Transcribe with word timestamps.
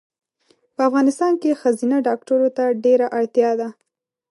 په 0.75 0.81
افغانستان 0.89 1.33
کې 1.41 1.59
ښځېنه 1.61 1.97
ډاکټرو 2.07 2.47
ته 2.57 2.63
ډېره 2.83 3.07
اړتیا 3.19 3.51
ده 3.59 3.69